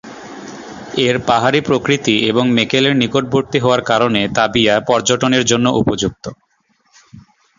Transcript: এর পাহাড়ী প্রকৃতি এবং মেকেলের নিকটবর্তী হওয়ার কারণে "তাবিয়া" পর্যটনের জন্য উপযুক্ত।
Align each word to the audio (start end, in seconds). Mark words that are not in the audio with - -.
এর 1.05 1.15
পাহাড়ী 1.27 1.59
প্রকৃতি 1.67 2.15
এবং 2.29 2.45
মেকেলের 2.57 2.95
নিকটবর্তী 3.01 3.57
হওয়ার 3.59 3.81
কারণে 3.83 4.21
"তাবিয়া" 4.37 4.75
পর্যটনের 4.89 5.43
জন্য 5.51 5.65
উপযুক্ত। 5.81 6.25